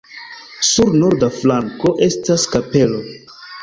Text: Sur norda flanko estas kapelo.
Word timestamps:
Sur 0.69 0.95
norda 1.03 1.31
flanko 1.37 1.95
estas 2.09 2.51
kapelo. 2.59 3.09